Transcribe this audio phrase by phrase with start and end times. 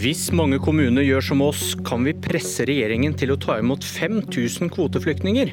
[0.00, 4.70] Hvis mange kommuner gjør som oss, kan vi presse regjeringen til å ta imot 5000
[4.72, 5.52] kvoteflyktninger.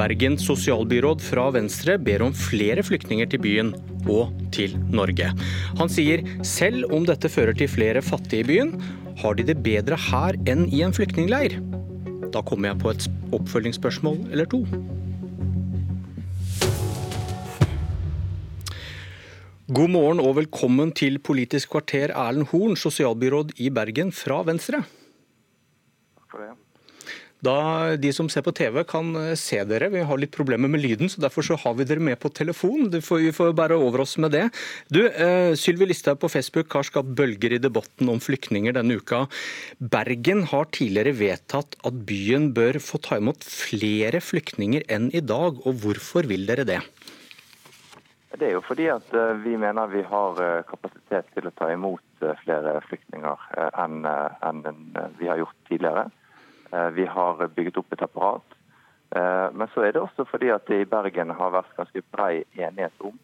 [0.00, 3.70] Bergens sosialbyråd fra Venstre ber om flere flyktninger til byen
[4.10, 5.30] og til Norge.
[5.78, 8.74] Han sier selv om dette fører til flere fattige i byen,
[9.22, 11.60] har de det bedre her enn i en flyktningleir.
[12.34, 14.64] Da kommer jeg på et oppfølgingsspørsmål eller to.
[19.68, 24.78] God morgen og velkommen til Politisk kvarter, Erlend Horn, sosialbyråd i Bergen fra Venstre.
[26.16, 26.54] Takk for det.
[27.44, 27.56] Da
[28.00, 29.90] De som ser på TV kan eh, se dere.
[29.92, 32.88] Vi har litt problemer med lyden, så derfor så har vi dere med på telefon.
[32.96, 34.46] Får, vi får bare over oss med det.
[34.88, 39.26] Du, eh, Sylvi Listhaug på Facebook har skapt bølger i debatten om flyktninger denne uka.
[39.78, 45.60] Bergen har tidligere vedtatt at byen bør få ta imot flere flyktninger enn i dag.
[45.60, 46.80] og Hvorfor vil dere det?
[48.36, 51.70] Det er jo fordi at eh, vi mener vi har eh, kapasitet til å ta
[51.72, 53.44] imot eh, flere flyktninger
[53.80, 54.02] enn
[55.18, 56.08] vi har gjort tidligere.
[56.92, 58.56] Vi har bygget opp et apparat.
[59.56, 62.92] Men så er det også fordi at det i Bergen har vært ganske brei enighet
[63.00, 63.14] om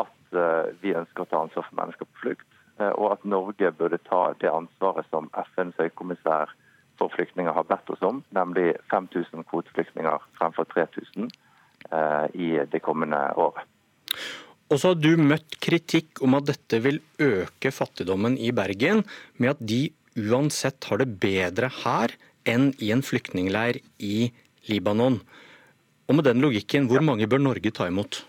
[0.00, 0.38] at
[0.80, 2.46] vi ønsker å ta ansvar for mennesker på flukt,
[2.80, 6.54] og at Norge burde ta det ansvaret som FNs høykommissær
[6.96, 11.28] for flyktninger har bedt oss om, nemlig 5000 kvoteflyktninger fremfor 3000
[12.32, 13.68] i det kommende året.
[14.70, 19.02] Og så har du møtt kritikk om at dette vil øke fattigdommen i Bergen,
[19.36, 19.88] med at de
[20.20, 22.14] uansett har det bedre her
[22.48, 24.30] enn i en flyktningleir i
[24.70, 25.20] Libanon.
[26.10, 28.24] Og med den logikken, hvor mange bør Norge ta imot?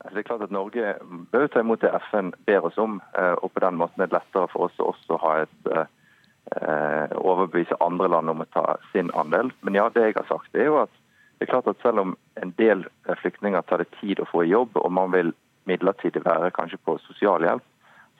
[0.00, 0.94] Det er klart at Norge
[1.30, 4.16] bør ta imot det FN ber oss om, eh, og på den måten er det
[4.16, 8.64] lettere for oss å også ha et eh, overbevise andre land om å ta
[8.94, 9.52] sin andel.
[9.60, 10.94] Men ja, det jeg har sagt er jo at
[11.40, 12.84] det er klart at Selv om en del
[13.22, 15.32] flyktninger tar det tid å få jobb, og man vil
[15.64, 17.64] midlertidig være kanskje på sosialhjelp,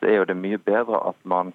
[0.01, 1.53] så er jo det mye bedre at man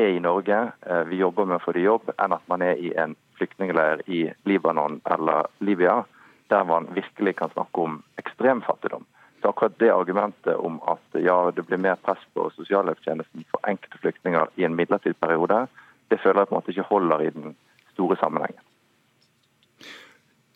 [0.00, 2.80] er i Norge, eh, vi jobber med å få det jobb, enn at man er
[2.80, 6.04] i en flyktningleir i Libanon eller Libya,
[6.48, 9.04] der man virkelig kan snakke om ekstrem fattigdom.
[9.42, 13.98] Så akkurat det argumentet om at ja, det blir mer press på sosialhjelpstjenesten for enkelte
[13.98, 15.66] flyktninger i en midlertidig periode,
[16.08, 17.56] det føler jeg på en måte ikke holder i den
[17.92, 18.64] store sammenhengen.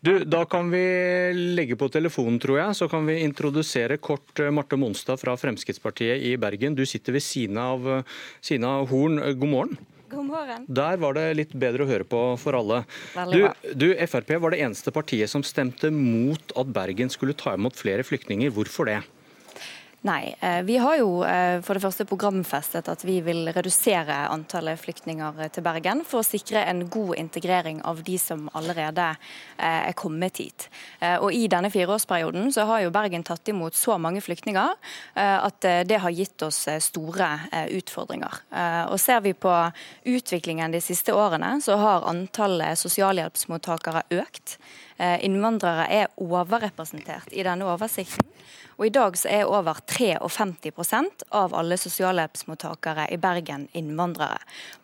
[0.06, 0.82] Du, Da kan vi
[1.34, 2.78] legge på telefonen, tror jeg.
[2.78, 6.76] Så kan vi introdusere kort eh, Marte Monstad fra Fremskrittspartiet i Bergen.
[6.78, 7.88] Du sitter ved siden av,
[8.38, 9.18] siden av Horn.
[9.34, 9.74] God morgen.
[10.06, 10.68] God morgen.
[10.70, 12.84] Der var det litt bedre å høre på for alle.
[13.32, 17.74] Du, du, Frp var det eneste partiet som stemte mot at Bergen skulle ta imot
[17.74, 18.54] flere flyktninger.
[18.54, 19.00] Hvorfor det?
[20.00, 20.36] Nei.
[20.40, 25.40] Eh, vi har jo eh, for det første programfestet at vi vil redusere antallet flyktninger
[25.54, 29.08] til Bergen for å sikre en god integrering av de som allerede
[29.56, 30.68] eh, er kommet hit.
[31.22, 34.74] Og I denne fireårsperioden så har jo Bergen tatt imot så mange flyktninger
[35.16, 37.28] at det har gitt oss store
[37.74, 38.40] utfordringer.
[38.90, 39.52] Og Ser vi på
[40.08, 44.58] utviklingen de siste årene, så har antallet sosialhjelpsmottakere økt.
[44.98, 48.24] Innvandrere er overrepresentert i denne oversikten.
[48.76, 54.36] Og I dag så er over 53% av alle sosialhjelpsmottakere i Bergen innvandrere.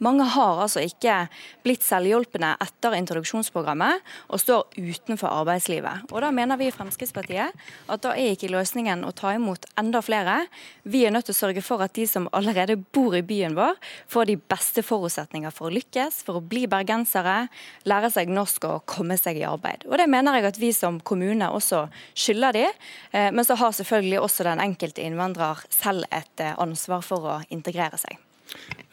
[0.04, 1.26] Mange har altså ikke
[1.64, 4.00] blitt selvhjulpne etter introduksjonsprogrammet
[4.32, 6.08] og står utenfor arbeidslivet.
[6.08, 7.52] Og Da mener vi i Fremskrittspartiet
[7.88, 10.46] at da er ikke løsningen å ta imot enda flere.
[10.84, 13.76] Vi er nødt til å sørge for at de som allerede bor i byen vår,
[14.08, 17.50] får de beste forutsetninger for å lykkes, for å bli bergensere,
[17.84, 19.84] lære seg norsk og komme seg i arbeid.
[19.90, 22.66] Og Det mener jeg at vi som kommune også skylder de.
[23.12, 27.38] Eh, men så har selvfølgelig også den enkelte innvandrer selv et eh, ansvar for å
[27.54, 28.20] integrere seg.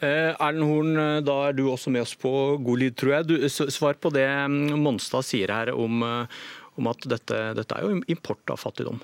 [0.00, 2.32] Eh, Erlend Horn, da er du også med oss på
[2.64, 3.28] god lyd, tror jeg.
[3.28, 6.04] Du, svar på det mm, Monstad sier her om,
[6.80, 9.02] om at dette, dette, er jo import av fattigdom.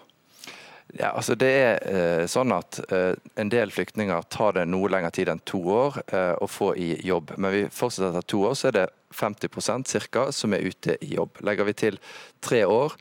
[0.95, 5.11] Ja, altså det er eh, sånn at eh, En del flyktninger tar det noe lengre
[5.15, 7.35] tid enn to år eh, å få i jobb.
[7.37, 10.27] Men vi fortsetter etter to år, så er det 50% ca.
[10.33, 11.41] som er ute i jobb.
[11.47, 11.99] Legger vi til
[12.45, 12.95] tre år,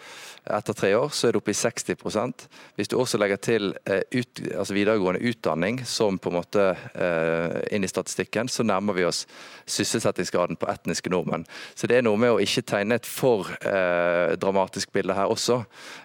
[0.45, 4.03] etter tre år så er det oppe i 60 Hvis du også legger til eh,
[4.13, 9.05] ut, altså videregående utdanning som på en måte eh, inn i statistikken, så nærmer vi
[9.05, 9.25] oss
[9.65, 11.47] sysselsettingsgraden på etniske nordmenn.
[11.73, 15.63] Så det er noe med å ikke tegne et for eh, dramatisk bilde her også.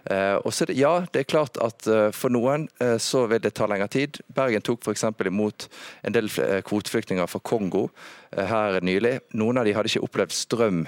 [0.08, 3.52] Eh, også det, ja, det er klart at eh, for noen eh, så vil det
[3.58, 4.22] ta lengre tid.
[4.32, 5.04] Bergen tok f.eks.
[5.28, 5.68] imot
[6.06, 6.32] en del
[6.64, 7.90] kvoteflyktninger fra Kongo
[8.36, 9.18] her nylig.
[9.38, 10.84] Noen av de hadde ikke opplevd strøm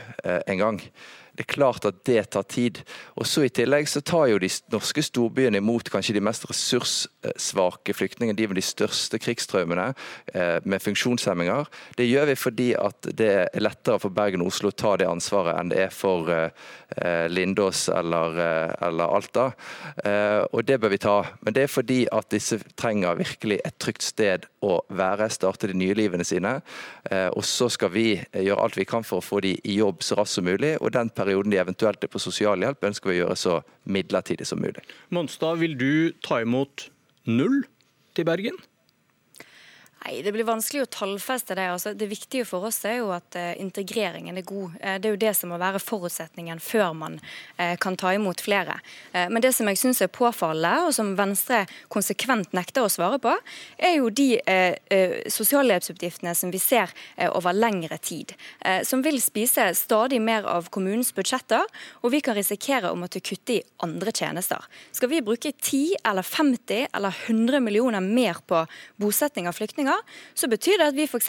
[0.46, 0.78] engang.
[1.32, 2.82] Det er klart at det tar tid.
[3.16, 7.94] Og så I tillegg så tar jo de norske storbyene imot kanskje de mest ressurssvake
[7.96, 9.94] flyktningene, de med de største krigstraumene,
[10.34, 11.70] eh, med funksjonshemminger.
[11.96, 15.08] Det gjør vi fordi at det er lettere for Bergen og Oslo å ta det
[15.08, 18.36] ansvaret enn det er for eh, Lindås eller,
[18.84, 19.46] eller Alta.
[20.52, 21.16] Og det bør vi ta.
[21.40, 25.76] Men det er fordi at disse trenger virkelig et trygt sted å være, starte de
[25.78, 26.58] nye livene sine.
[27.32, 30.18] Og så skal vi gjøre alt vi kan for å få de i jobb så
[30.20, 30.76] raskt som mulig.
[30.80, 34.62] og den perioden de eventuelt er på sosialhjelp, ønsker vi å gjøre så midlertidig som
[34.62, 34.84] mulig.
[35.14, 36.88] Monstad, vil du ta imot
[37.30, 37.62] null
[38.16, 38.58] til Bergen?
[40.04, 41.68] Nei, Det blir vanskelig å tallfeste det.
[41.70, 44.74] Altså, det viktige for oss er jo at uh, integreringen er god.
[44.80, 47.18] Uh, det er jo det som må være forutsetningen før man
[47.60, 48.78] uh, kan ta imot flere.
[49.12, 51.62] men det som jeg syns er påfallende, og som Venstre
[51.92, 53.32] konsekvent nekter å svare på,
[53.78, 54.40] er jo de
[55.30, 56.92] sosialhjelpsutgiftene som vi ser
[57.36, 58.32] over lengre tid.
[58.84, 61.66] som vil spise stadig mer av kommunens budsjetter,
[62.02, 64.64] og vi kan risikere å måtte kutte i andre tjenester.
[64.92, 68.64] Skal vi bruke 10 eller 50 eller 100 millioner mer på
[68.96, 70.02] bosetting av flyktninger, penger,
[70.34, 71.28] så betyr det at vi f.eks.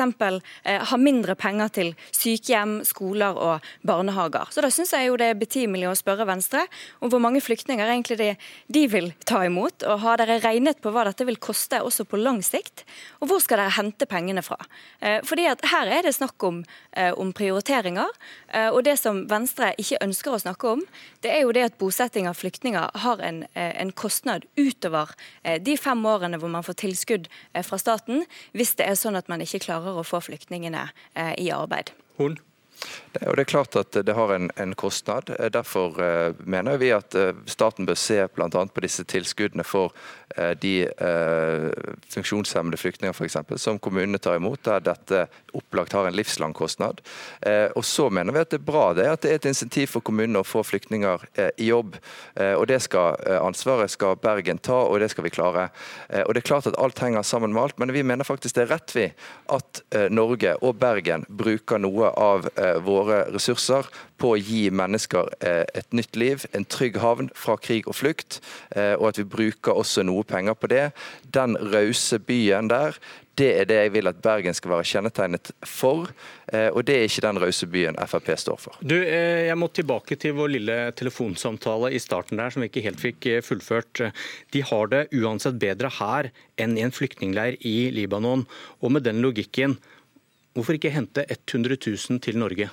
[0.64, 4.50] Eh, har mindre penger til sykehjem, skoler og barnehager.
[4.52, 6.66] Så da syns jeg jo det er betimelig å spørre Venstre
[7.02, 8.30] om hvor mange flyktninger egentlig de,
[8.68, 9.84] de vil ta imot.
[9.84, 12.86] Og har dere regnet på hva dette vil koste også på lang sikt?
[13.22, 14.60] Og hvor skal dere hente pengene fra?
[15.02, 16.64] Eh, fordi at her er det snakk om,
[16.94, 18.10] eh, om prioriteringer.
[18.54, 20.84] Eh, og det som Venstre ikke ønsker å snakke om,
[21.26, 25.10] det er jo det at bosetting av flyktninger har en, eh, en kostnad utover
[25.44, 27.30] eh, de fem årene hvor man får tilskudd
[27.66, 31.50] fra staten, hvis det er sånn at man ikke klarer å få flyktningene eh, i
[31.54, 31.94] arbeid.
[32.20, 32.40] Horn.
[33.14, 35.30] Det, og det er klart at det har en, en kostnad.
[35.54, 38.50] Derfor uh, mener vi at uh, staten bør se bl.a.
[38.50, 39.94] på disse tilskuddene for
[40.38, 40.74] uh, de
[42.14, 47.02] funksjonshemmede flyktninger for eksempel, som kommunene tar imot, der dette opplagt har en livslang kostnad.
[47.76, 50.02] og Så mener vi at det er bra det at det er et insentiv for
[50.02, 51.26] kommunene å få flyktninger
[51.62, 51.96] i jobb.
[52.58, 55.70] og det skal Ansvaret skal Bergen ta, og det skal vi klare.
[56.26, 58.66] og det er klart at Alt henger sammen med alt, men vi mener faktisk det
[58.66, 59.06] er rett vi
[59.54, 62.50] at Norge og Bergen bruker noe av
[62.86, 63.90] våre ressurser
[64.24, 68.40] på å gi mennesker eh, et nytt liv, en trygg havn fra krig og flukt,
[68.76, 70.86] eh, og at vi bruker også noe penger på det.
[71.36, 72.98] Den rause byen der,
[73.40, 76.12] det er det jeg vil at Bergen skal være kjennetegnet for,
[76.54, 78.78] eh, og det er ikke den rause byen Frp står for.
[78.86, 83.02] Du, Jeg må tilbake til vår lille telefonsamtale i starten der, som vi ikke helt
[83.02, 84.06] fikk fullført.
[84.54, 86.30] De har det uansett bedre her
[86.62, 88.46] enn i en flyktningleir i Libanon.
[88.80, 89.80] Og med den logikken,
[90.54, 92.70] Hvorfor ikke hente 100 000 til Norge?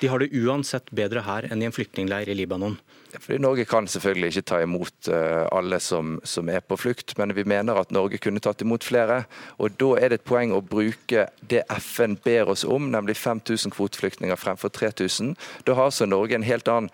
[0.00, 2.78] De har det uansett bedre her enn i en flyktningleir i Libanon.
[3.18, 7.34] Fordi Norge kan selvfølgelig ikke ta imot eh, alle som, som, er på flukt, men
[7.34, 9.24] vi mener at Norge kunne tatt imot flere.
[9.58, 13.74] og Da er det et poeng å bruke det FN ber oss om, nemlig 5000
[13.74, 15.34] kvoteflyktninger fremfor 3000.
[15.66, 16.90] Da har altså Norge en helt annen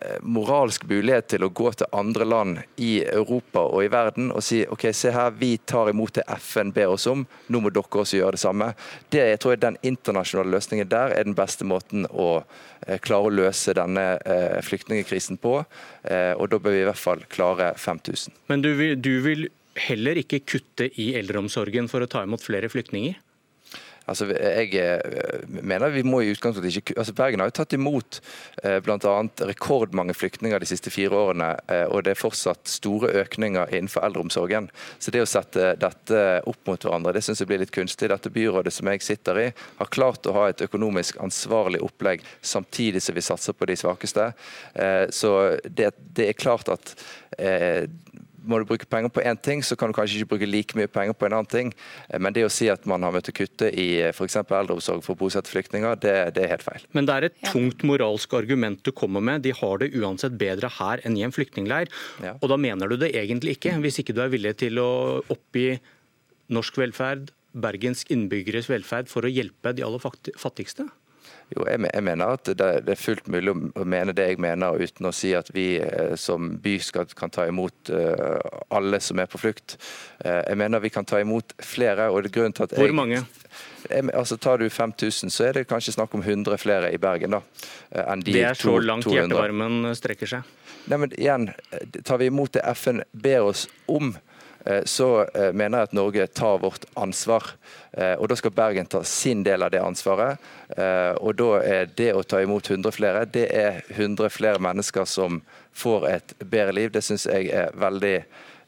[0.00, 4.44] eh, moralsk mulighet til å gå til andre land i Europa og i verden og
[4.44, 8.04] si ok, se her, vi tar imot det FN ber oss om, nå må dere
[8.04, 8.72] også gjøre det samme.
[9.08, 12.42] Det, jeg tror Den internasjonale løsningen der er den beste måten å
[13.04, 14.02] klare å løse denne
[14.64, 15.64] flyktningekrisen flyktningkrisen på.
[16.04, 18.34] Eh, og da bør vi i hvert fall klare 5000.
[18.48, 19.48] Men du vil, du vil
[19.88, 23.16] heller ikke kutte i eldreomsorgen for å ta imot flere flyktninger?
[24.10, 28.18] Altså, jeg eh, mener vi må i utgangspunktet ikke altså Bergen har jo tatt imot
[28.62, 29.14] eh, bl.a.
[29.48, 34.68] rekordmange flyktninger de siste fire årene, eh, og det er fortsatt store økninger innenfor eldreomsorgen.
[34.98, 38.10] Så det å sette dette opp mot hverandre, det syns jeg blir litt kunstig.
[38.12, 39.48] Dette byrådet som jeg sitter i,
[39.80, 44.30] har klart å ha et økonomisk ansvarlig opplegg samtidig som vi satser på de svakeste.
[45.14, 45.32] Så
[45.64, 46.94] det, det, er klart at
[48.48, 50.90] må du bruke penger på én ting, så kan du kanskje ikke bruke like mye
[50.90, 51.72] penger på en annen ting.
[52.08, 54.38] Eh, men det å si at man har møtt å kutte i eh, f.eks.
[54.44, 56.88] eldreomsorg for å bosette flyktninger, det, det, er helt feil.
[56.96, 59.44] Men det er et tungt moralsk argument du kommer med.
[59.46, 61.92] De har det uansett bedre her enn i en flyktningleir.
[62.24, 62.36] Ja.
[62.40, 64.90] Og da mener du det egentlig ikke, hvis ikke du er villig til å
[65.32, 65.78] oppgi
[66.54, 70.88] norsk velferd, bergensk innbyggeres velferd, for å hjelpe de aller fattigste?
[71.52, 75.12] Jo, jeg, mener at det, er fullt mulig å mene det jeg mener, uten å
[75.14, 78.40] si at vi eh, som by skal, kan ta imot eh,
[78.74, 79.76] alle som er på flukt.
[80.24, 82.08] Eh, jeg mener vi kan ta imot flere.
[82.10, 83.22] og det er grunnen til at jeg, Hvor mange?
[83.90, 87.36] Jeg, altså Tar du 5000, så er det kanskje snakk om 100 flere i Bergen.
[87.36, 87.42] da,
[88.02, 90.54] enn de Det er så langt hjertevarmen strekker seg.
[90.88, 91.50] Nei, men igjen,
[92.02, 94.16] Tar vi imot det FN ber oss om,
[94.84, 97.50] så eh, mener jeg at Norge tar vårt ansvar.
[97.92, 100.40] Eh, og Da skal Bergen ta sin del av det ansvaret.
[101.20, 105.42] Og da er det å ta imot 100 flere, det er 100 flere mennesker som
[105.74, 106.90] får et bedre liv.
[106.90, 108.16] Det syns jeg er veldig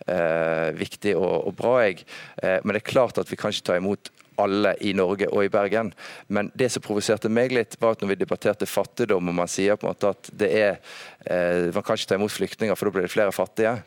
[0.06, 1.78] eh, viktig og, bra.
[1.86, 2.04] Jeg.
[2.42, 4.12] Eh, men det er klart at vi kan ikke ta imot
[4.42, 5.92] alle i Norge og i Bergen.
[6.28, 9.78] Men det som provoserte meg litt, var at når vi debatterte fattigdom, og man sier
[9.80, 10.74] på en måte at det er
[11.24, 13.78] eh, Man kan ikke ta imot flyktninger, for da blir det flere fattige.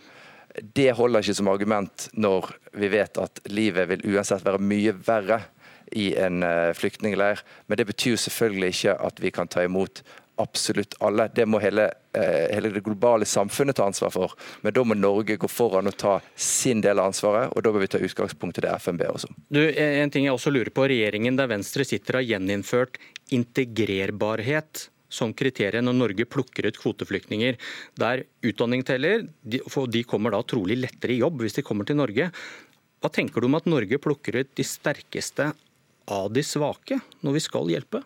[0.61, 5.43] Det holder ikke som argument når vi vet at livet vil uansett være mye verre
[5.91, 7.41] i en eh, flyktningleir.
[7.67, 10.03] Men det betyr selvfølgelig ikke at vi kan ta imot
[10.39, 11.27] absolutt alle.
[11.35, 14.35] Det må hele, eh, hele, det globale samfunnet ta ansvar for.
[14.61, 17.83] Men da må Norge gå foran og ta sin del av ansvaret, og da bør
[17.83, 19.35] vi ta utgangspunkt i det FN ber oss om.
[19.49, 20.87] Du, en ting jeg også lurer på.
[20.89, 23.01] Regjeringen der Venstre sitter har gjeninnført
[23.35, 27.57] integrerbarhet som kriterium når Norge plukker ut kvoteflyktninger.
[27.99, 29.25] Der utdanning teller,
[29.67, 32.29] for de kommer da trolig lettere i jobb hvis de kommer til Norge.
[32.99, 35.51] Hva tenker du om at Norge plukker ut de sterkeste
[36.09, 38.03] av de svake når vi skal hjelpe?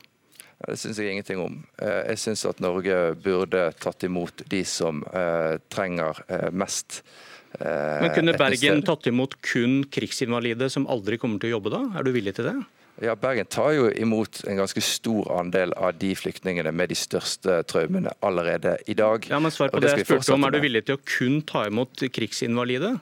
[0.64, 1.58] Det syns jeg ingenting om.
[1.82, 7.02] Eh, jeg syns at Norge burde tatt imot de som uh, trenger uh, mest.
[7.60, 11.82] Men kunne Bergen tatt imot kun krigsinvalide som aldri kommer til å jobbe da?
[12.00, 12.56] Er du villig til det?
[13.02, 17.64] Ja, Bergen tar jo imot en ganske stor andel av de flyktningene med de største
[17.66, 19.26] traumene allerede i dag.
[19.30, 20.46] Ja, men svar på det, det jeg spurte om.
[20.46, 22.94] Er du villig til å kun ta imot krigsinvalide?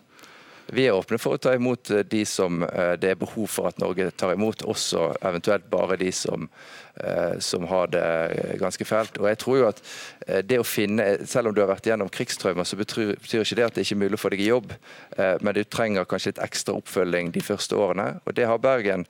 [0.72, 2.62] Vi er åpne for å ta imot de som
[3.02, 6.48] det er behov for at Norge tar imot, også eventuelt bare de som
[6.91, 6.91] Eh,
[7.40, 8.04] som har det
[8.60, 9.18] ganske fælt.
[9.22, 9.82] Og jeg tror jo at
[10.28, 13.60] eh, det å finne, Selv om du har vært gjennom krigstraumer, så betyr, betyr ikke
[13.60, 14.74] det at det ikke er mulig å få deg i jobb.
[15.18, 18.08] Eh, men du trenger kanskje litt ekstra oppfølging de første årene.
[18.26, 19.08] Og det har Bergen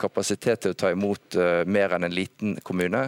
[0.00, 1.34] kapasitet til å ta imot
[1.68, 3.02] mer enn en liten kommune.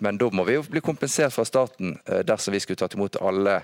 [0.00, 3.58] Men da må vi jo bli kompensert fra staten dersom vi skulle tatt imot alle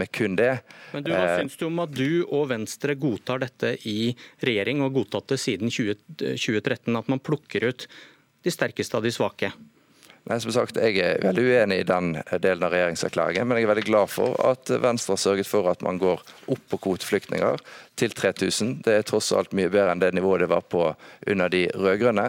[0.00, 0.54] med kun det.
[0.94, 4.96] Men du, Hva syns du om at du og Venstre godtar dette i regjering, og
[4.96, 7.90] godtatt det siden 2013, at man plukker ut
[8.44, 9.52] de sterkeste av de svake?
[10.28, 12.10] Nei, som sagt, Jeg er veldig uenig i den
[12.42, 15.80] delen av regjeringserklæringen, men jeg er veldig glad for at Venstre har sørget for at
[15.84, 16.20] man går
[16.52, 17.62] opp på kvoteflyktninger
[17.96, 18.74] til 3000.
[18.84, 20.84] Det er tross alt mye bedre enn det nivået det var på
[21.32, 22.26] under de rød-grønne.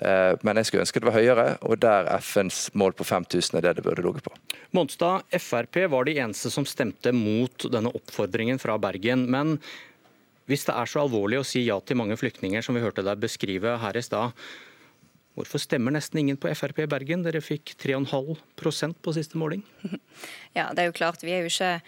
[0.00, 3.68] Eh, men jeg skulle ønske det var høyere, og der FNs mål på 5000 er
[3.68, 4.34] det det burde ligget på.
[4.72, 9.28] Monstad, Frp var de eneste som stemte mot denne oppfordringen fra Bergen.
[9.28, 9.58] Men
[10.48, 13.20] hvis det er så alvorlig å si ja til mange flyktninger, som vi hørte deg
[13.20, 14.32] beskrive her i stad,
[15.32, 17.22] Hvorfor stemmer nesten ingen på Frp i Bergen?
[17.24, 19.64] Dere fikk 3,5% på siste måling.
[20.52, 21.22] Ja, det er jo klart.
[21.24, 21.80] Vi er jo ikke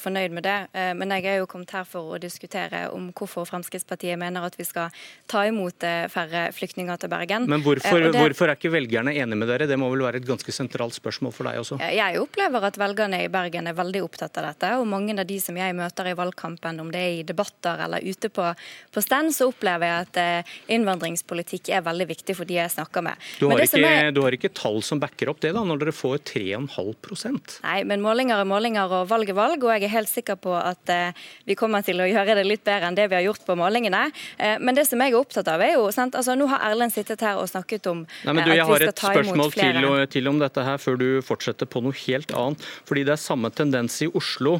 [0.00, 0.56] fornøyd med det.
[0.76, 4.56] Eh, men jeg er jo kommet her for å diskutere om hvorfor Fremskrittspartiet mener at
[4.58, 4.94] vi skal
[5.30, 7.48] ta imot eh, færre flyktninger til Bergen.
[7.50, 9.68] Men hvorfor, det, hvorfor, er ikke velgerne enige med dere?
[9.70, 11.80] Det må vel være et ganske sentralt spørsmål for deg også?
[11.80, 14.72] Jeg opplever at velgerne i Bergen er veldig opptatt av dette.
[14.80, 18.04] Og mange av de som jeg møter i valgkampen, om det er i debatter eller
[18.04, 18.48] ute på,
[18.92, 23.26] på stand, så opplever jeg at innvandringspolitikk er veldig viktig for de jeg snakker med.
[23.40, 24.12] Du har, ikke, er...
[24.14, 28.02] du har ikke tall som backer opp det, da, når dere får 3,5% Nei, men
[28.04, 31.26] målinger er målinger og valg er valg, og jeg er helt sikker på at eh,
[31.48, 34.06] vi kommer til å gjøre det litt bedre enn det vi har gjort på målingene.
[34.38, 36.16] Eh, men det som jeg er opptatt av, er jo sant?
[36.18, 38.80] Altså, Nå har Erlend sittet her og snakket om Nei, men du, eh, at vi
[38.86, 39.26] skal ta imot flere.
[39.26, 42.34] Jeg har et spørsmål til, til om dette her, før du fortsetter på noe helt
[42.36, 42.66] annet.
[42.88, 44.58] Fordi det er samme tendens i Oslo.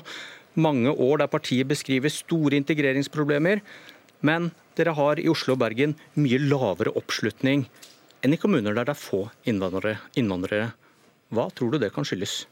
[0.57, 3.61] Mange år der partiet beskriver store integreringsproblemer.
[4.25, 7.67] Men dere har i Oslo og Bergen mye lavere oppslutning
[8.25, 10.01] enn i kommuner der det er få innvandrere.
[10.19, 10.73] innvandrere.
[11.31, 12.45] Hva tror du det kan skyldes?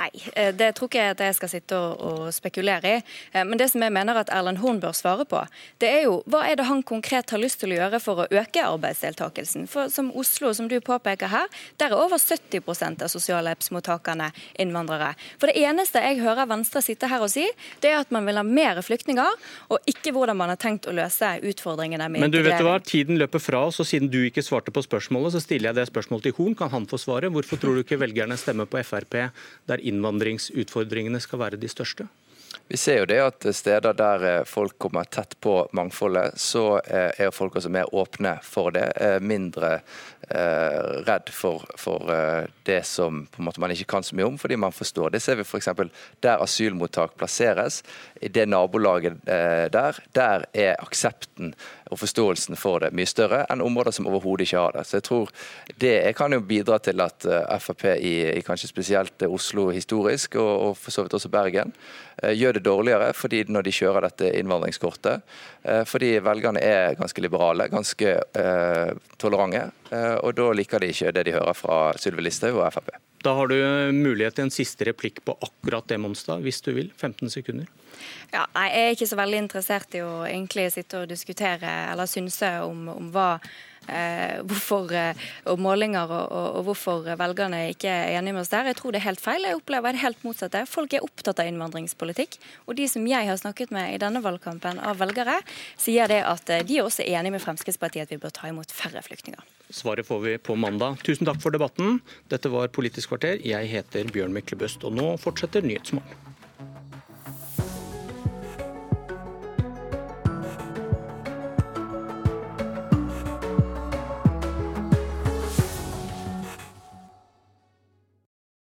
[0.00, 3.00] Nei, eh, det tror ikke jeg at jeg skal sitte og, og, spekulere i.
[3.34, 5.42] Eh, men det som jeg mener at Erlend Horn bør svare på,
[5.82, 8.28] det er jo hva er det han konkret har lyst til å gjøre for å
[8.30, 9.66] øke arbeidsdeltakelsen.
[9.68, 11.50] For som Oslo, som du påpeker her,
[11.82, 12.64] der er over 70
[13.04, 14.30] av sosialhjelpsmottakerne
[14.62, 15.12] innvandrere.
[15.40, 17.44] For det eneste jeg hører Venstre sitte her og si,
[17.84, 19.36] det er at man vil ha mer flyktninger,
[19.68, 23.20] og ikke hvordan man har tenkt å løse utfordringene med Men du vet hva, tiden
[23.20, 26.30] løper fra oss, og siden du ikke svarte på spørsmålet, så stiller jeg det spørsmålet
[26.30, 26.56] til Horn.
[26.56, 27.32] Kan han få svaret?
[27.34, 29.18] Hvorfor tror du ikke velgerne stemmer på Frp
[29.68, 32.06] der innvandringsutfordringene skal være de største?
[32.70, 37.10] Vi ser jo det at steder der eh, folk kommer tett på mangfoldet, så eh,
[37.18, 38.84] er folk også mer åpne for det.
[39.26, 39.72] Mindre
[40.30, 42.06] eh, redd for, for
[42.62, 43.24] det som
[43.58, 45.10] man ikke kan så mye om, fordi man forstår.
[45.10, 45.66] Det ser vi f.eks.
[46.22, 47.80] der asylmottak plasseres.
[48.22, 51.50] I det nabolaget der, der er aksepten
[51.90, 54.86] og forståelsen for det mye større enn områder som overhodet ikke har det.
[54.86, 55.32] Så jeg tror
[55.80, 57.26] Det kan jo bidra til at
[57.58, 61.74] Frp i, i kanskje spesielt Oslo historisk, og, og for så vidt også Bergen,
[62.22, 65.26] gjør det dårligere fordi når de kjører dette innvandringskortet.
[65.62, 69.68] Eh, fordi velgerne er ganske liberale, ganske eh, tolerante.
[70.22, 72.92] Og da liker de ikke det de hører fra Sylvi Listhaug og Frp.
[73.24, 73.56] Da har du
[73.92, 76.92] mulighet til en siste replikk på akkurat det, Monstad, hvis du vil.
[76.96, 77.66] 15 sekunder.
[78.30, 82.06] Ja, nei, Jeg er ikke så veldig interessert i å egentlig sitte og diskutere eller
[82.08, 83.32] synse om, om hva
[84.46, 84.92] hvorfor,
[85.50, 88.68] og målinger og, og, og, hvorfor velgerne ikke er enige med oss der.
[88.70, 89.46] Jeg tror det er helt feil.
[89.48, 90.64] Jeg opplever det helt motsatte.
[90.70, 92.38] Folk er opptatt av innvandringspolitikk.
[92.66, 95.40] Og de som jeg har snakket med i denne valgkampen av velgere,
[95.80, 99.02] sier det at de er også enige med Fremskrittspartiet at vi bør ta imot færre
[99.06, 99.42] flyktninger.
[99.70, 100.98] Svaret får vi på mandag.
[101.06, 102.00] Tusen takk for debatten.
[102.30, 103.38] Dette var Politisk kvarter.
[103.46, 106.39] Jeg heter Bjørn Myklebøst, og nå fortsetter Nyhetsmorgen.